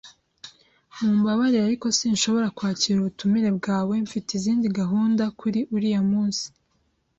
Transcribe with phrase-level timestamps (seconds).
[1.01, 3.93] Mumbabarire, ariko sinshobora kwakira ubutumire bwawe.
[4.05, 6.45] Mfite izindi gahunda kuri uriya munsi.